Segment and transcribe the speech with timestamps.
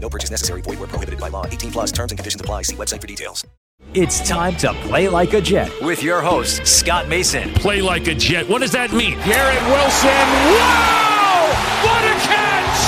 [0.00, 0.62] No purchase necessary.
[0.62, 1.46] Void where prohibited by law.
[1.46, 2.62] 18 plus terms and conditions apply.
[2.62, 3.46] See website for details.
[3.94, 7.50] It's time to play like a Jet with your host, Scott Mason.
[7.54, 8.48] Play like a Jet.
[8.48, 9.18] What does that mean?
[9.24, 10.24] Garrett Wilson.
[10.52, 11.48] Wow!
[11.82, 12.80] What a catch!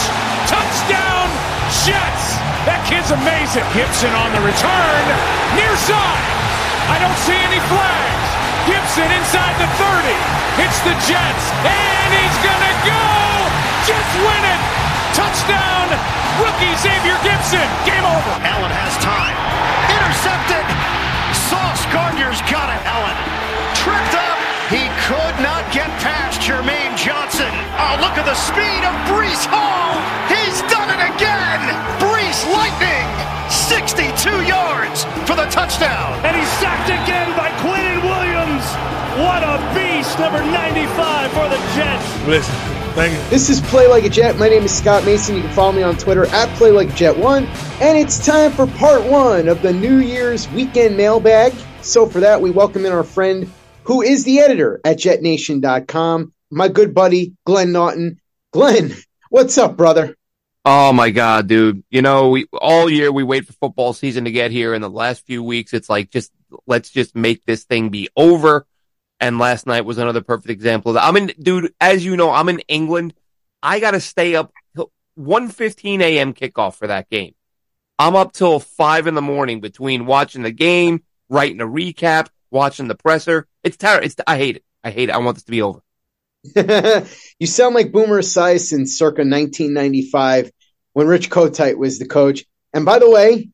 [0.46, 1.26] Touchdown,
[1.82, 2.38] Jets!
[2.68, 3.66] That kid's amazing.
[3.74, 5.04] Gipson on the return.
[5.58, 6.24] Near side.
[6.86, 8.28] I don't see any flags.
[8.68, 10.12] Gipson inside the 30.
[10.60, 11.44] Hits the Jets.
[11.66, 13.02] And he's going to go!
[13.90, 14.91] Jets win it!
[15.14, 15.88] Touchdown!
[16.40, 17.68] Rookie Xavier Gipson.
[17.84, 18.34] Game over.
[18.40, 19.36] Allen has time.
[19.92, 20.64] Intercepted.
[21.36, 22.80] Sauce Gardner's got it.
[22.88, 23.16] Allen
[23.76, 24.38] tripped up.
[24.72, 27.52] He could not get past Jermaine Johnson.
[27.76, 30.00] Oh, look at the speed of Breece Hall.
[30.32, 32.11] He's done it again.
[32.32, 33.50] Breece Lightning.
[33.50, 36.24] 62 yards for the touchdown.
[36.24, 38.64] And he's sacked again by Quinnen Williams.
[39.20, 40.18] What a beast.
[40.18, 42.26] Number 95 for the Jets.
[42.26, 42.54] Listen.
[42.94, 43.30] Thank you.
[43.30, 44.38] This is Play Like a Jet.
[44.38, 45.36] My name is Scott Mason.
[45.36, 47.46] You can follow me on Twitter at Play Like Jet1.
[47.82, 51.52] and it's time for part one of the New Year's weekend mailbag.
[51.82, 53.50] So for that, we welcome in our friend
[53.84, 58.20] who is the editor at JetNation.com, my good buddy Glenn Naughton.
[58.52, 58.94] Glenn,
[59.28, 60.16] what's up, brother?
[60.64, 61.82] Oh my god, dude!
[61.90, 64.88] You know, we all year we wait for football season to get here, and the
[64.88, 66.30] last few weeks it's like just
[66.66, 68.66] let's just make this thing be over.
[69.18, 71.04] And last night was another perfect example of that.
[71.04, 73.14] I'm in, dude, as you know, I'm in England.
[73.62, 76.34] I got to stay up till 1.15 a.m.
[76.34, 77.34] kickoff for that game.
[78.00, 82.88] I'm up till five in the morning between watching the game, writing a recap, watching
[82.88, 83.46] the presser.
[83.62, 84.06] It's terrible.
[84.06, 84.64] It's, I hate it.
[84.82, 85.12] I hate it.
[85.12, 85.80] I want this to be over.
[87.38, 90.50] you sound like Boomer Esiason circa 1995
[90.92, 92.44] when Rich Kotite was the coach.
[92.74, 93.50] And by the way,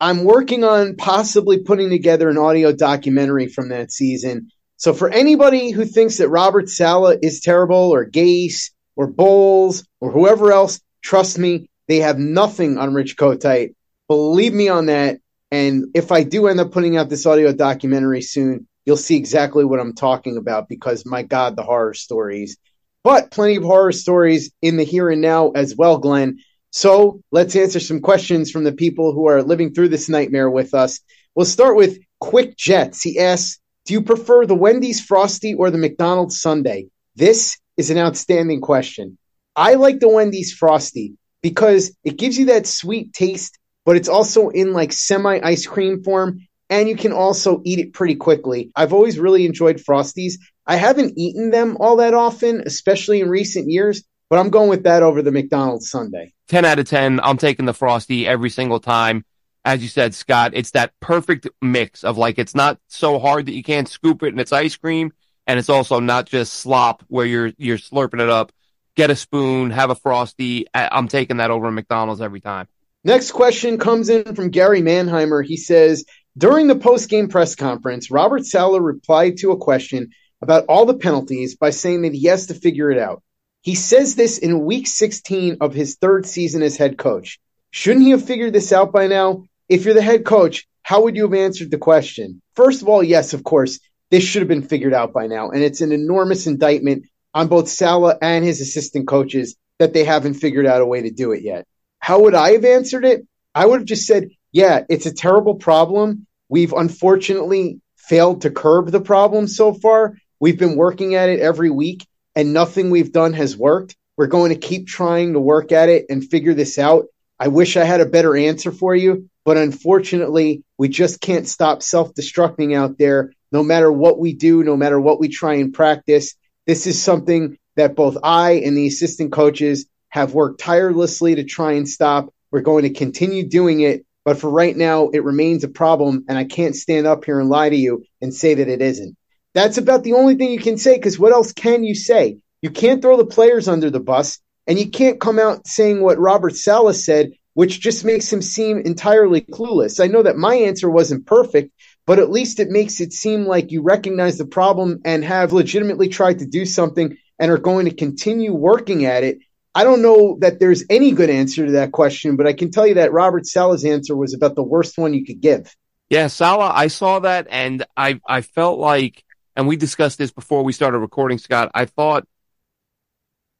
[0.00, 4.48] I'm working on possibly putting together an audio documentary from that season.
[4.76, 10.10] So for anybody who thinks that Robert Saleh is terrible or Gase or Bowles or
[10.10, 13.74] whoever else, trust me, they have nothing on Rich Kotite.
[14.08, 15.20] Believe me on that.
[15.52, 19.64] And if I do end up putting out this audio documentary soon, you'll see exactly
[19.64, 22.56] what I'm talking about because my God, the horror stories.
[23.04, 26.38] But plenty of horror stories in the here and now as well, Glenn.
[26.70, 30.72] So let's answer some questions from the people who are living through this nightmare with
[30.72, 31.00] us.
[31.34, 33.02] We'll start with Quick Jets.
[33.02, 36.84] He asks, do you prefer the Wendy's Frosty or the McDonald's Sundae?
[37.16, 39.18] This is an outstanding question.
[39.56, 44.48] I like the Wendy's Frosty because it gives you that sweet taste, but it's also
[44.48, 46.38] in like semi ice cream form,
[46.70, 48.70] and you can also eat it pretty quickly.
[48.74, 50.34] I've always really enjoyed Frosties.
[50.66, 54.84] I haven't eaten them all that often, especially in recent years, but I'm going with
[54.84, 56.32] that over the McDonald's Sundae.
[56.48, 57.20] 10 out of 10.
[57.20, 59.24] I'm taking the Frosty every single time
[59.64, 63.54] as you said, Scott, it's that perfect mix of like, it's not so hard that
[63.54, 65.12] you can't scoop it and it's ice cream.
[65.46, 68.52] And it's also not just slop where you're, you're slurping it up.
[68.94, 70.66] Get a spoon, have a frosty.
[70.74, 72.68] I'm taking that over McDonald's every time.
[73.04, 75.44] Next question comes in from Gary Manheimer.
[75.44, 76.04] He says,
[76.36, 81.56] during the post-game press conference, Robert Saleh replied to a question about all the penalties
[81.56, 83.22] by saying that he has to figure it out.
[83.62, 87.38] He says this in week 16 of his third season as head coach.
[87.70, 89.44] Shouldn't he have figured this out by now?
[89.72, 92.42] if you're the head coach, how would you have answered the question?
[92.56, 93.80] First of all, yes, of course,
[94.10, 95.50] this should have been figured out by now.
[95.50, 100.34] And it's an enormous indictment on both Saleh and his assistant coaches that they haven't
[100.34, 101.66] figured out a way to do it yet.
[101.98, 103.26] How would I have answered it?
[103.54, 106.26] I would have just said, yeah, it's a terrible problem.
[106.48, 110.16] We've unfortunately failed to curb the problem so far.
[110.38, 113.96] We've been working at it every week and nothing we've done has worked.
[114.16, 117.06] We're going to keep trying to work at it and figure this out.
[117.38, 121.82] I wish I had a better answer for you, but unfortunately, we just can't stop
[121.82, 125.74] self destructing out there no matter what we do, no matter what we try and
[125.74, 126.34] practice.
[126.66, 131.72] This is something that both I and the assistant coaches have worked tirelessly to try
[131.72, 132.32] and stop.
[132.50, 136.38] We're going to continue doing it, but for right now, it remains a problem, and
[136.38, 139.16] I can't stand up here and lie to you and say that it isn't.
[139.54, 142.38] That's about the only thing you can say because what else can you say?
[142.62, 146.18] You can't throw the players under the bus, and you can't come out saying what
[146.18, 150.02] Robert Saleh said, which just makes him seem entirely clueless.
[150.02, 151.72] I know that my answer wasn't perfect,
[152.06, 156.08] but at least it makes it seem like you recognize the problem and have legitimately
[156.08, 159.38] tried to do something and are going to continue working at it.
[159.74, 162.86] I don't know that there's any good answer to that question, but I can tell
[162.86, 165.74] you that Robert Saleh's answer was about the worst one you could give.
[166.10, 169.24] Yeah, Saleh, I saw that and I I felt like
[169.56, 171.70] and we discussed this before we started recording, Scott.
[171.74, 172.26] I thought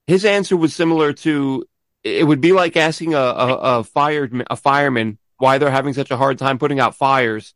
[0.06, 1.64] his answer was similar to
[2.04, 6.10] it would be like asking a, a, a fired a fireman why they're having such
[6.10, 7.54] a hard time putting out fires,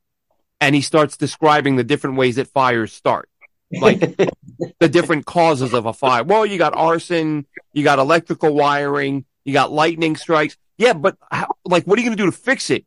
[0.60, 3.28] and he starts describing the different ways that fires start,
[3.72, 4.00] like
[4.80, 6.24] the different causes of a fire.
[6.24, 10.56] Well, you got arson, you got electrical wiring, you got lightning strikes.
[10.78, 12.84] Yeah, but how, like, what are you going to do to fix it?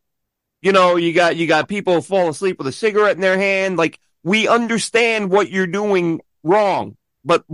[0.62, 3.78] You know, you got you got people fall asleep with a cigarette in their hand.
[3.78, 7.46] Like, we understand what you're doing wrong, but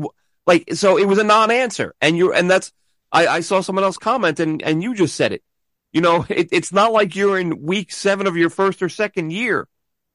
[0.47, 2.71] like, so it was a non-answer, and you're, and that's,
[3.11, 5.43] I, I saw someone else comment, and and you just said it.
[5.91, 9.31] You know, it, it's not like you're in week seven of your first or second
[9.31, 9.67] year.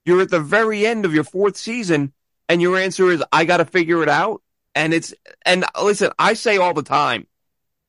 [0.04, 2.12] You're at the very end of your fourth season,
[2.50, 4.42] and your answer is, I got to figure it out.
[4.74, 5.14] And it's,
[5.46, 7.28] and listen, I say all the time,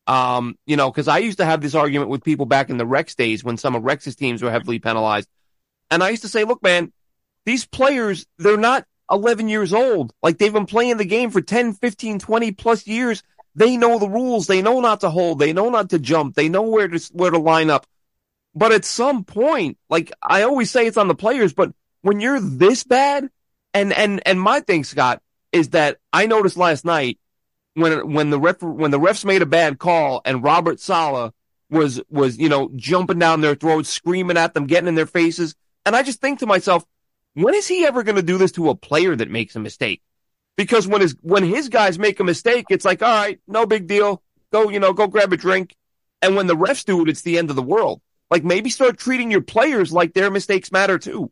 [0.06, 2.86] um, you know, because I used to have this argument with people back in the
[2.86, 5.28] Rex days when some of Rex's teams were heavily penalized.
[5.90, 6.94] And I used to say, look, man,
[7.44, 10.14] these players, they're not 11 years old.
[10.22, 13.24] Like they've been playing the game for 10, 15, 20 plus years.
[13.56, 14.46] They know the rules.
[14.46, 15.40] They know not to hold.
[15.40, 16.36] They know not to jump.
[16.36, 17.88] They know where to, where to line up.
[18.54, 21.74] But at some point, like I always say it's on the players, but
[22.04, 23.28] when you're this bad,
[23.74, 25.22] and, and, and my thing, Scott,
[25.52, 27.20] is that I noticed last night
[27.74, 31.34] when, when the ref, when the refs made a bad call and Robert Saleh
[31.70, 35.56] was, was, you know, jumping down their throats, screaming at them, getting in their faces.
[35.86, 36.86] And I just think to myself,
[37.34, 40.02] when is he ever going to do this to a player that makes a mistake?
[40.58, 43.88] Because when his when his guys make a mistake, it's like, all right, no big
[43.88, 44.22] deal.
[44.52, 45.76] Go, you know, go grab a drink.
[46.22, 48.02] And when the refs do it, it's the end of the world.
[48.30, 51.32] Like maybe start treating your players like their mistakes matter too.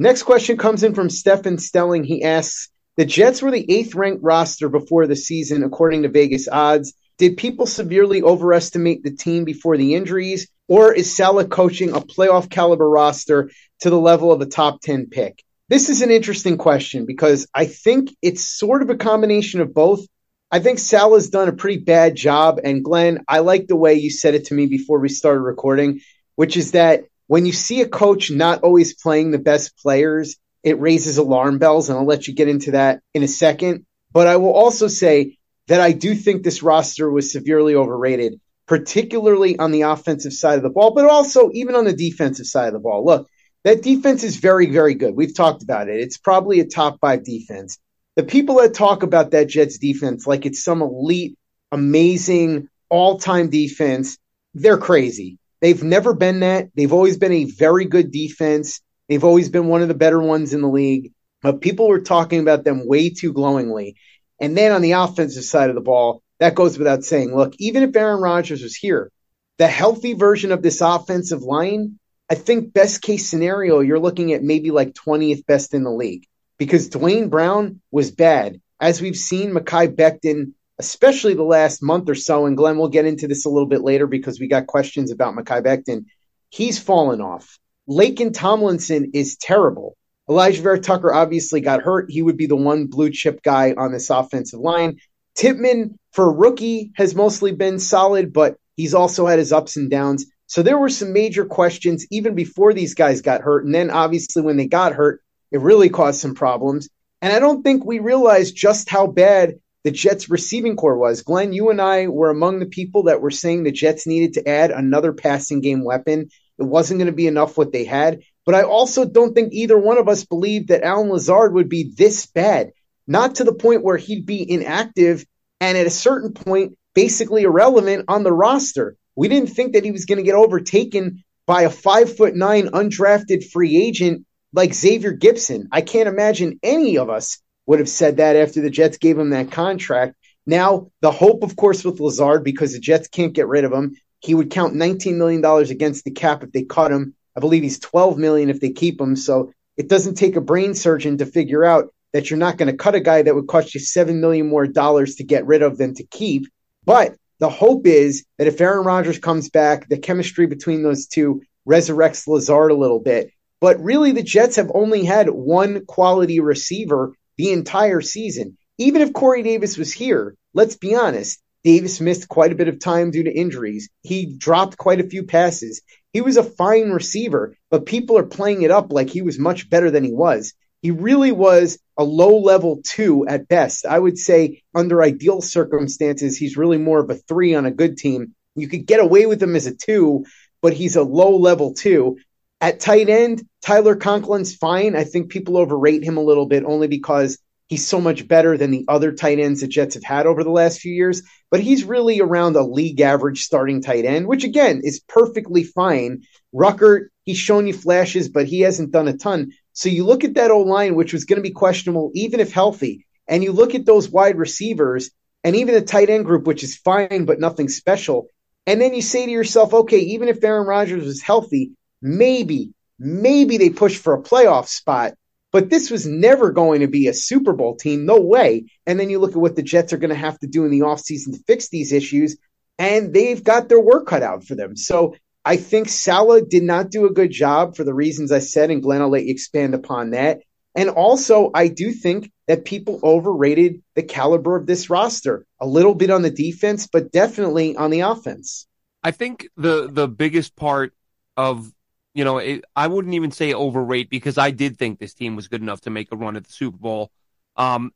[0.00, 2.04] Next question comes in from Stefan Stelling.
[2.04, 6.46] He asks, the Jets were the eighth ranked roster before the season, according to Vegas
[6.46, 6.94] odds.
[7.18, 12.48] Did people severely overestimate the team before the injuries, or is Saleh coaching a playoff
[12.48, 13.50] caliber roster
[13.80, 15.42] to the level of a top 10 pick?
[15.68, 20.06] This is an interesting question because I think it's sort of a combination of both.
[20.48, 22.60] I think Saleh's done a pretty bad job.
[22.62, 26.02] And Glenn, I like the way you said it to me before we started recording,
[26.36, 30.80] which is that when you see a coach not always playing the best players, it
[30.80, 31.88] raises alarm bells.
[31.88, 33.86] And I'll let you get into that in a second.
[34.12, 35.36] But I will also say
[35.68, 40.62] that I do think this roster was severely overrated, particularly on the offensive side of
[40.62, 43.04] the ball, but also even on the defensive side of the ball.
[43.04, 43.28] Look,
[43.64, 45.14] that defense is very, very good.
[45.14, 46.00] We've talked about it.
[46.00, 47.78] It's probably a top five defense.
[48.16, 51.36] The people that talk about that Jets defense like it's some elite,
[51.70, 54.16] amazing, all time defense,
[54.54, 55.38] they're crazy.
[55.60, 56.68] They've never been that.
[56.74, 58.80] They've always been a very good defense.
[59.08, 61.12] They've always been one of the better ones in the league.
[61.42, 63.96] But people were talking about them way too glowingly.
[64.40, 67.34] And then on the offensive side of the ball, that goes without saying.
[67.34, 69.10] Look, even if Aaron Rodgers was here,
[69.58, 71.98] the healthy version of this offensive line,
[72.30, 76.24] I think best case scenario, you're looking at maybe like 20th best in the league
[76.58, 78.60] because Duane Brown was bad.
[78.80, 83.04] As we've seen, Mekhi Becton, especially the last month or so, and Glenn, we'll get
[83.04, 86.06] into this a little bit later because we got questions about Mekhi Becton.
[86.50, 87.58] He's fallen off.
[87.88, 89.96] Laken Tomlinson is terrible.
[90.28, 92.10] Alijah Vera-Tucker obviously got hurt.
[92.10, 94.98] He would be the one blue chip guy on this offensive line.
[95.34, 100.26] Tippmann, for rookie, has mostly been solid, but he's also had his ups and downs.
[100.46, 103.64] So there were some major questions even before these guys got hurt.
[103.64, 106.88] And then obviously when they got hurt, it really caused some problems.
[107.22, 111.22] And I don't think we realized just how bad the Jets receiving corps was.
[111.22, 114.48] Glenn, you and I were among the people that were saying the Jets needed to
[114.48, 116.28] add another passing game weapon.
[116.58, 118.20] It wasn't going to be enough what they had.
[118.44, 121.92] But I also don't think either one of us believed that Allen Lazard would be
[121.96, 122.72] this bad.
[123.06, 125.24] Not to the point where he'd be inactive
[125.60, 128.96] and at a certain point, basically irrelevant on the roster.
[129.14, 132.68] We didn't think that he was going to get overtaken by a five foot nine
[132.68, 135.68] undrafted free agent like Xavier Gipson.
[135.72, 139.30] I can't imagine any of us would have said that after the Jets gave him
[139.30, 140.14] that contract.
[140.46, 143.94] Now, the hope, of course, with Lazard, because the Jets can't get rid of him,
[144.20, 147.14] he would count $19 million against the cap if they cut him.
[147.36, 149.16] I believe he's 12 million if they keep him.
[149.16, 152.76] So it doesn't take a brain surgeon to figure out that you're not going to
[152.76, 155.76] cut a guy that would cost you 7 million more dollars to get rid of
[155.76, 156.46] than to keep.
[156.86, 161.42] But the hope is that if Aaron Rodgers comes back, the chemistry between those two
[161.68, 163.30] resurrects Lazard a little bit.
[163.60, 168.58] But really, the Jets have only had one quality receiver the entire season.
[168.76, 172.78] Even if Corey Davis was here, let's be honest, Davis missed quite a bit of
[172.78, 173.88] time due to injuries.
[174.02, 175.82] He dropped quite a few passes.
[176.12, 179.68] He was a fine receiver, but people are playing it up like he was much
[179.70, 180.54] better than he was.
[180.80, 183.84] He really was a low level two at best.
[183.84, 187.98] I would say under ideal circumstances, he's really more of a three on a good
[187.98, 188.34] team.
[188.54, 190.24] You could get away with him as a two,
[190.62, 192.18] but he's a low level two.
[192.60, 194.96] At tight end, Tyler Conklin's fine.
[194.96, 197.38] I think people overrate him a little bit only because
[197.68, 200.50] he's so much better than the other tight ends the Jets have had over the
[200.50, 201.22] last few years.
[201.50, 206.22] But he's really around a league average starting tight end, which again is perfectly fine.
[206.52, 209.52] Ruckert, he's shown you flashes, but he hasn't done a ton.
[209.72, 212.52] So you look at that O line, which was going to be questionable, even if
[212.52, 215.10] healthy, and you look at those wide receivers
[215.44, 218.26] and even the tight end group, which is fine, but nothing special.
[218.66, 223.58] And then you say to yourself, okay, even if Aaron Rodgers was healthy, maybe, maybe
[223.58, 225.14] they push for a playoff spot.
[225.50, 228.04] But this was never going to be a Super Bowl team.
[228.04, 228.66] No way.
[228.86, 230.70] And then you look at what the Jets are going to have to do in
[230.70, 232.36] the offseason to fix these issues,
[232.78, 234.76] and they've got their work cut out for them.
[234.76, 238.70] So I think Saleh did not do a good job for the reasons I said,
[238.70, 240.40] and Glenn, I'll let you expand upon that.
[240.74, 245.94] And also, I do think that people overrated the caliber of this roster a little
[245.94, 248.66] bit on the defense, but definitely on the offense.
[249.02, 250.92] I think the the biggest part
[251.36, 251.72] of
[252.14, 255.48] you know, it, I wouldn't even say overrate because I did think this team was
[255.48, 257.10] good enough to make a run at the Super Bowl.
[257.56, 257.92] Um,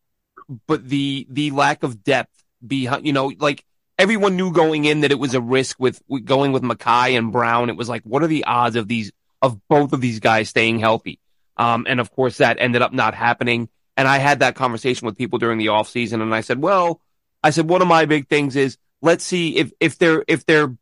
[0.67, 3.65] but the the lack of depth behind, you know, like
[3.99, 7.33] everyone knew going in that it was a risk with, with going with Mekhi and
[7.33, 7.71] Brown.
[7.71, 10.79] It was like, what are the odds of these of both of these guys staying
[10.79, 11.19] healthy?
[11.57, 13.69] Um, and of course that ended up not happening.
[13.97, 17.01] And I had that conversation with people during the off season, and I said, well,
[17.43, 20.77] I said one of my big things is let's see if if they're if they're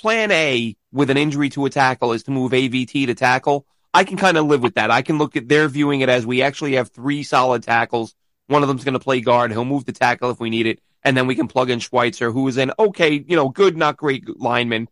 [0.00, 4.04] plan A with an injury to a tackle is to move AVT to tackle, I
[4.04, 4.90] can kind of live with that.
[4.90, 8.14] I can look at they're viewing it as we actually have three solid tackles.
[8.46, 9.50] One of them's going to play guard.
[9.50, 10.80] He'll move the tackle if we need it.
[11.02, 13.96] And then we can plug in Schweitzer, who is an okay, you know, good, not
[13.96, 14.88] great lineman.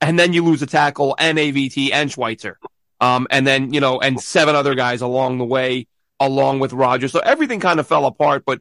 [0.00, 2.58] And then you lose a tackle and AVT and Schweitzer.
[3.00, 5.86] Um, and then, you know, and seven other guys along the way,
[6.18, 7.12] along with Rodgers.
[7.12, 8.60] So everything kind of fell apart, but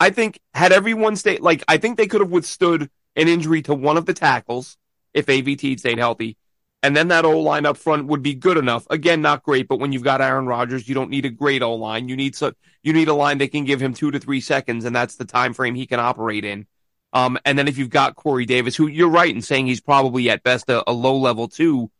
[0.00, 3.74] I think had everyone stayed, like, I think they could have withstood an injury to
[3.74, 4.76] one of the tackles
[5.16, 6.36] if AVT stayed healthy.
[6.82, 8.86] And then that O line up front would be good enough.
[8.90, 11.74] Again, not great, but when you've got Aaron Rodgers, you don't need a great O
[11.74, 12.08] line.
[12.08, 14.84] You need so you need a line that can give him two to three seconds,
[14.84, 16.66] and that's the time frame he can operate in.
[17.12, 20.28] Um, and then if you've got Corey Davis, who you're right in saying he's probably
[20.28, 21.90] at best a, a low level two,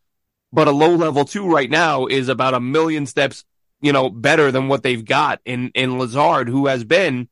[0.53, 3.45] but a low level two right now is about a million steps,
[3.81, 7.29] you know, better than what they've got in in Lazard, who has been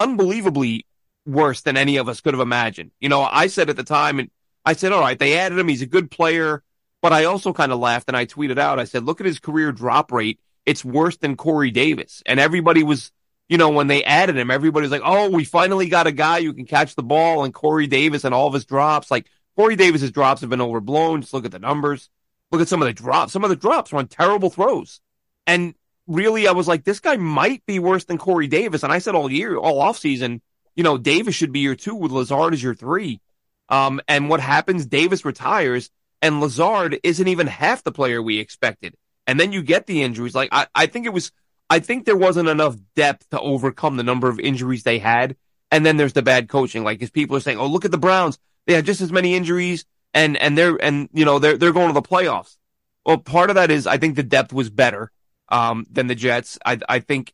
[0.00, 0.84] unbelievably
[1.24, 2.90] worse than any of us could have imagined.
[3.00, 4.30] You know, I said at the time, and
[4.68, 5.66] I said, all right, they added him.
[5.66, 6.62] He's a good player.
[7.00, 9.38] But I also kind of laughed and I tweeted out, I said, look at his
[9.38, 10.40] career drop rate.
[10.66, 12.22] It's worse than Corey Davis.
[12.26, 13.10] And everybody was,
[13.48, 16.52] you know, when they added him, everybody's like, oh, we finally got a guy who
[16.52, 19.10] can catch the ball and Corey Davis and all of his drops.
[19.10, 21.22] Like Corey Davis's drops have been overblown.
[21.22, 22.10] Just look at the numbers.
[22.52, 23.32] Look at some of the drops.
[23.32, 25.00] Some of the drops were on terrible throws.
[25.46, 25.74] And
[26.06, 28.82] really, I was like, this guy might be worse than Corey Davis.
[28.82, 30.42] And I said all year, all offseason,
[30.76, 33.22] you know, Davis should be your two with Lazard as your three.
[33.68, 34.86] Um, and what happens?
[34.86, 35.90] Davis retires
[36.22, 38.94] and Lazard isn't even half the player we expected.
[39.26, 40.34] And then you get the injuries.
[40.34, 41.32] Like, I, I think it was,
[41.68, 45.36] I think there wasn't enough depth to overcome the number of injuries they had.
[45.70, 46.82] And then there's the bad coaching.
[46.82, 48.38] Like, as people are saying, oh, look at the Browns.
[48.66, 49.84] They had just as many injuries
[50.14, 52.56] and, and they're, and, you know, they're, they're going to the playoffs.
[53.04, 55.10] Well, part of that is I think the depth was better,
[55.50, 56.58] um, than the Jets.
[56.64, 57.32] I, I think,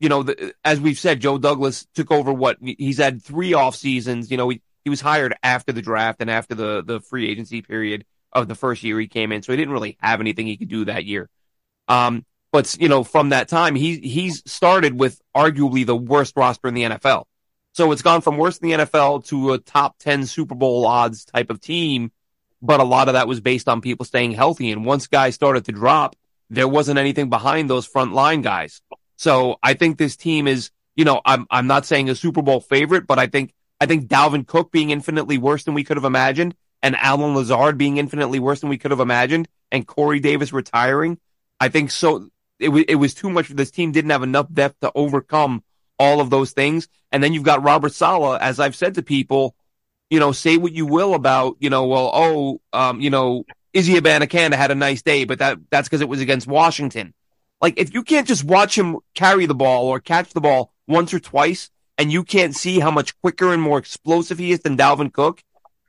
[0.00, 3.76] you know, the, as we've said, Joe Douglas took over what he's had three off
[3.76, 4.30] seasons.
[4.30, 7.62] You know, he, he was hired after the draft and after the, the free agency
[7.62, 9.42] period of the first year he came in.
[9.42, 11.28] So he didn't really have anything he could do that year.
[11.88, 16.68] Um, but you know, from that time, he he's started with arguably the worst roster
[16.68, 17.24] in the NFL.
[17.74, 21.24] So it's gone from worst in the NFL to a top 10 Super Bowl odds
[21.24, 22.12] type of team.
[22.60, 24.70] But a lot of that was based on people staying healthy.
[24.70, 26.14] And once guys started to drop,
[26.50, 28.82] there wasn't anything behind those front line guys.
[29.16, 32.60] So I think this team is, you know, I'm, I'm not saying a Super Bowl
[32.60, 36.04] favorite, but I think, I think Dalvin Cook being infinitely worse than we could have
[36.04, 40.52] imagined and Allen Lazard being infinitely worse than we could have imagined and Corey Davis
[40.52, 41.18] retiring.
[41.58, 42.28] I think so.
[42.60, 43.48] It, w- it was too much.
[43.48, 45.64] This team didn't have enough depth to overcome
[45.98, 46.86] all of those things.
[47.10, 49.56] And then you've got Robert Saleh, as I've said to people,
[50.10, 53.94] you know, say what you will about, you know, well, oh, um, you know, Izzy
[53.94, 57.14] Abanikanda had a nice day, but that, that's because it was against Washington.
[57.60, 61.12] Like, if you can't just watch him carry the ball or catch the ball once
[61.12, 61.68] or twice,
[61.98, 65.42] and you can't see how much quicker and more explosive he is than Dalvin Cook,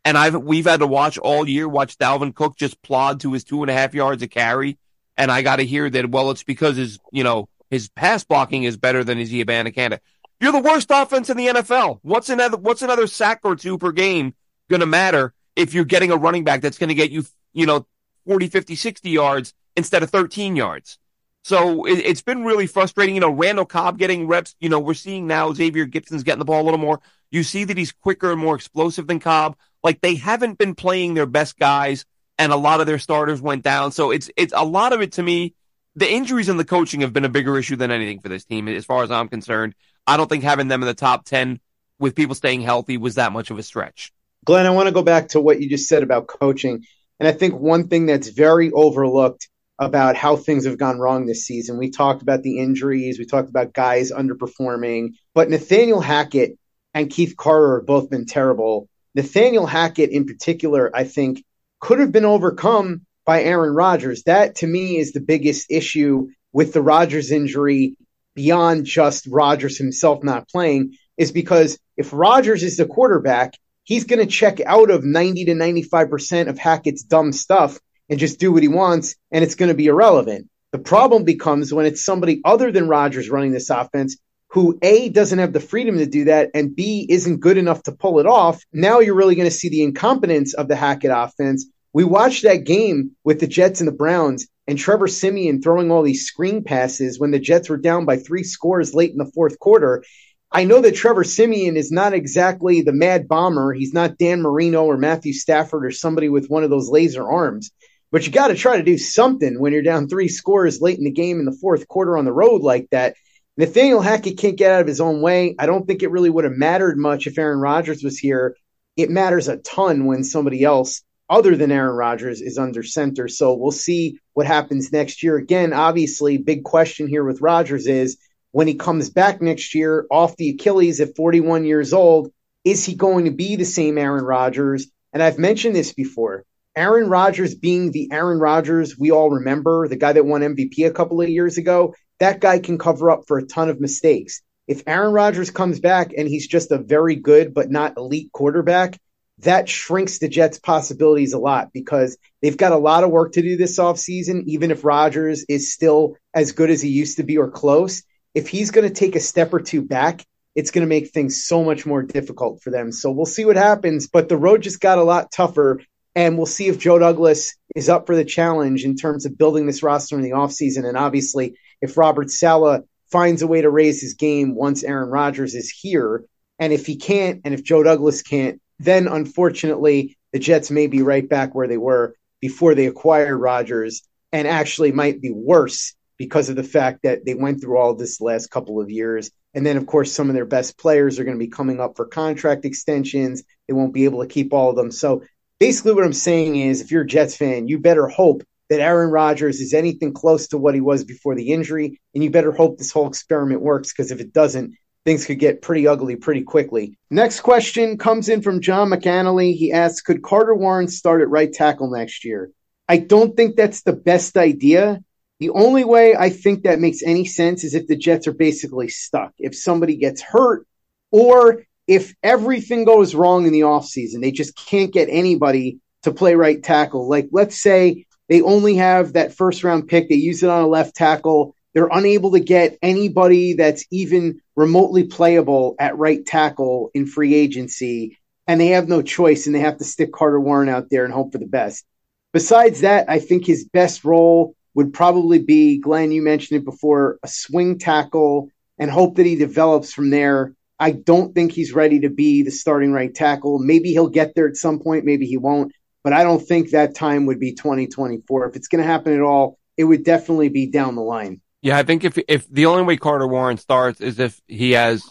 [0.06, 3.44] and I've we've had to watch all year watch Dalvin Cook just plod to his
[3.44, 4.78] two and a half yards of carry,
[5.18, 8.64] and I got to hear that well, it's because his you know his pass blocking
[8.64, 10.00] is better than his Izzy Abanikanda.
[10.40, 12.00] You're the worst offense in the NFL.
[12.02, 14.36] What's another what's another sack or two per game
[14.70, 17.88] gonna matter if you're getting a running back that's gonna get you you know
[18.28, 20.98] 40, 50, 60 yards instead of 13 yards?
[21.44, 23.16] So it, has been really frustrating.
[23.16, 24.56] You know, Randall Cobb getting reps.
[24.60, 27.02] You know, we're seeing now Xavier Gipson's getting the ball a little more.
[27.32, 29.58] You see that he's quicker and more explosive than Cobb.
[29.84, 32.06] Like they haven't been playing their best guys
[32.38, 33.92] and a lot of their starters went down.
[33.92, 35.54] So it's, it's a lot of it to me.
[35.96, 38.68] The injuries and the coaching have been a bigger issue than anything for this team,
[38.68, 39.76] as far as I'm concerned.
[40.08, 41.60] I don't think having them in the top 10
[42.00, 44.12] with people staying healthy was that much of a stretch.
[44.46, 46.86] Glenn, I want to go back to what you just said about coaching.
[47.20, 49.48] And I think one thing that's very overlooked
[49.80, 53.50] about how things have gone wrong this season, we talked about the injuries, we talked
[53.50, 56.58] about guys underperforming, but Nathaniel Hackett
[56.94, 58.88] and Keith Carter have both been terrible.
[59.16, 61.44] Nathaniel Hackett, in particular, I think
[61.80, 64.24] could have been overcome by Aaron Rodgers.
[64.24, 67.98] That to me is the biggest issue with the Rodgers injury
[68.36, 74.20] beyond just Rodgers himself not playing, is because if Rodgers is the quarterback, he's going
[74.20, 78.64] to check out of 90 to 95% of Hackett's dumb stuff and just do what
[78.64, 80.50] he wants, and it's going to be irrelevant.
[80.72, 84.18] The problem becomes when it's somebody other than Rodgers running this offense
[84.50, 87.92] who A doesn't have the freedom to do that and B isn't good enough to
[87.92, 91.66] pull it off, now you're really going to see the incompetence of the Hackett offense.
[91.92, 96.04] We watched that game with the Jets and the Browns and Trevor Siemian throwing all
[96.04, 99.60] these screen passes when the Jets were down by three scores late in the fourth
[99.60, 100.04] quarter.
[100.52, 103.74] I know that Trevor Siemian is not exactly the mad bomber.
[103.74, 107.72] He's not Dan Marino or Matthew Stafford or somebody with one of those laser arms.
[108.14, 111.04] But you got to try to do something when you're down three scores late in
[111.04, 113.16] the game in the fourth quarter on the road like that.
[113.58, 115.56] Nathaniel Hackett can't get out of his own way.
[115.58, 118.56] I don't think it really would have mattered much if Aaron Rodgers was here.
[118.96, 123.28] It matters a ton when somebody else other than Aaron Rodgers is under center.
[123.28, 125.38] So we'll see what happens next year.
[125.38, 128.20] Again, obviously, big question here with Rodgers is
[128.52, 132.32] when he comes back next year off the Achilles at 41 years old,
[132.64, 134.86] is he going to be the same Aaron Rodgers?
[135.12, 136.46] And I've mentioned this before.
[136.76, 140.92] Aaron Rodgers being the Aaron Rodgers we all remember, the guy that won MVP a
[140.92, 144.42] couple of years ago, that guy can cover up for a ton of mistakes.
[144.68, 148.98] If Aaron Rodgers comes back and he's just a very good but not elite quarterback,
[149.40, 153.42] that shrinks the Jets' possibilities a lot because they've got a lot of work to
[153.42, 157.38] do this offseason, even if Rodgers is still as good as he used to be
[157.38, 158.04] or close.
[158.34, 161.46] If he's going to take a step or two back, it's going to make things
[161.46, 162.92] so much more difficult for them.
[162.92, 165.82] So we'll see what happens, but the road just got a lot tougher.
[166.16, 169.66] And we'll see if Joe Douglas is up for the challenge in terms of building
[169.66, 170.88] this roster in the offseason.
[170.88, 175.54] And obviously, if Robert Saleh finds a way to raise his game once Aaron Rodgers
[175.54, 176.26] is here.
[176.58, 181.04] And if he can't, and if Joe Douglas can't, then unfortunately, the Jets may be
[181.04, 186.50] right back where they were before they acquired Rodgers and actually might be worse because
[186.50, 189.30] of the fact that they went through all this last couple of years.
[189.54, 191.96] And then, of course, some of their best players are going to be coming up
[191.96, 193.44] for contract extensions.
[193.68, 194.90] They won't be able to keep all of them.
[194.90, 195.22] So
[195.64, 199.12] basically, what I'm saying is if you're a Jets fan, you better hope that Aaron
[199.12, 202.02] Rodgers is anything close to what he was before the injury.
[202.14, 205.62] And you better hope this whole experiment works because if it doesn't, things could get
[205.62, 206.98] pretty ugly pretty quickly.
[207.10, 209.56] Next question comes in from John McAnally.
[209.56, 212.52] He asks Could Carter Warren start at right tackle next year?
[212.90, 215.02] I don't think that's the best idea.
[215.40, 218.90] The only way I think that makes any sense is if the Jets are basically
[218.90, 219.32] stuck.
[219.38, 220.68] If somebody gets hurt
[221.10, 226.36] or if everything goes wrong in the offseason, they just can't get anybody to play
[226.36, 227.10] right tackle.
[227.10, 230.68] Like, let's say they only have that first round pick, they use it on a
[230.68, 231.56] left tackle.
[231.74, 238.20] They're unable to get anybody that's even remotely playable at right tackle in free agency,
[238.48, 241.14] and they have no choice and they have to stick Carter Warren out there and
[241.14, 241.84] hope for the best.
[242.32, 247.20] Besides that, I think his best role would probably be Glenn, you mentioned it before,
[247.24, 250.54] a swing tackle and hope that he develops from there.
[250.84, 253.58] I don't think he's ready to be the starting right tackle.
[253.58, 255.72] Maybe he'll get there at some point, maybe he won't,
[256.04, 258.50] but I don't think that time would be 2024.
[258.50, 261.40] If it's going to happen at all, it would definitely be down the line.
[261.62, 265.02] Yeah, I think if if the only way Carter Warren starts is if he has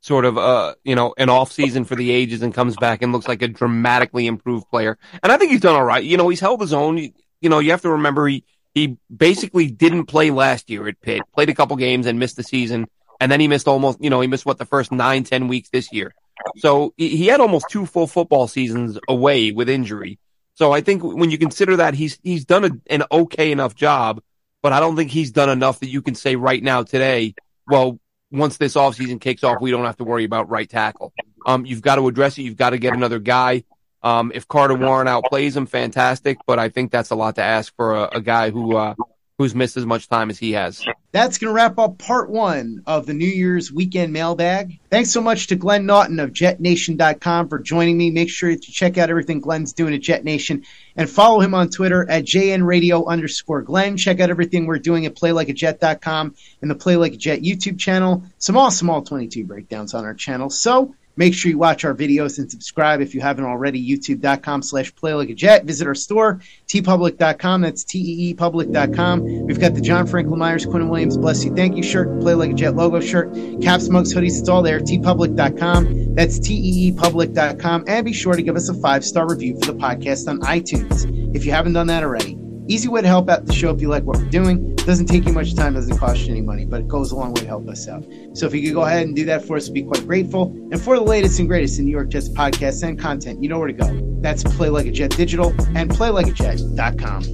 [0.00, 3.12] sort of uh you know an off season for the ages and comes back and
[3.12, 4.98] looks like a dramatically improved player.
[5.22, 6.02] And I think he's done all right.
[6.02, 6.98] You know, he's held his own.
[6.98, 8.42] You know, you have to remember he
[8.74, 11.22] he basically didn't play last year at Pitt.
[11.32, 12.88] Played a couple games and missed the season,
[13.20, 15.70] and then he missed almost you know he missed what the first nine ten weeks
[15.70, 16.14] this year.
[16.56, 20.18] So he had almost two full football seasons away with injury.
[20.54, 24.20] So I think when you consider that he's he's done a, an okay enough job
[24.64, 27.34] but I don't think he's done enough that you can say right now today,
[27.68, 28.00] well,
[28.30, 31.12] once this offseason kicks off, we don't have to worry about right tackle.
[31.44, 32.44] Um, you've got to address it.
[32.44, 33.64] You've got to get another guy.
[34.02, 36.38] Um, if Carter Warren outplays him, fantastic.
[36.46, 38.94] But I think that's a lot to ask for a, a guy who, uh,
[39.38, 40.84] who's missed as much time as he has.
[41.10, 44.78] That's going to wrap up part one of the New Year's weekend mailbag.
[44.90, 48.10] Thanks so much to Glenn Naughton of JetNation.com for joining me.
[48.10, 50.64] Make sure to check out everything Glenn's doing at JetNation
[50.96, 53.96] and follow him on Twitter at JNRadio underscore Glenn.
[53.96, 58.24] Check out everything we're doing at PlayLikeAJet.com and the Play Like a Jet YouTube channel.
[58.38, 60.48] Some awesome All 22 breakdowns on our channel.
[60.48, 63.84] So, Make sure you watch our videos and subscribe if you haven't already.
[63.84, 65.64] YouTube.com slash play like a jet.
[65.64, 67.60] Visit our store, teepublic.com.
[67.60, 69.46] That's T-E-E-public.com.
[69.46, 72.50] We've got the John Franklin Myers, Quinn Williams, bless you, thank you shirt, play like
[72.50, 74.40] a jet logo shirt, caps, mugs, hoodies.
[74.40, 74.80] It's all there.
[74.80, 76.14] teepublic.com.
[76.14, 77.84] That's T-E-E-public.com.
[77.86, 81.44] And be sure to give us a five-star review for the podcast on iTunes if
[81.44, 82.38] you haven't done that already.
[82.66, 84.73] Easy way to help out the show if you like what we're doing.
[84.84, 87.32] Doesn't take you much time, doesn't cost you any money, but it goes a long
[87.32, 88.04] way to help us out.
[88.34, 90.52] So if you could go ahead and do that for us, we'd be quite grateful.
[90.70, 93.58] And for the latest and greatest in New York Jets podcasts and content, you know
[93.58, 94.18] where to go.
[94.20, 97.24] That's Play Like a Jet Digital and PlayLikeAJet.com.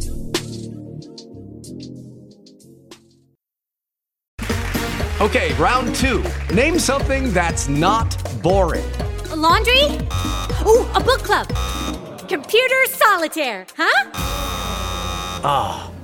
[5.21, 6.25] Okay, round two.
[6.55, 8.89] Name something that's not boring.
[9.31, 9.83] A laundry?
[10.67, 11.47] Ooh, a book club.
[12.27, 14.11] Computer solitaire, huh?
[15.43, 15.90] Ah, oh,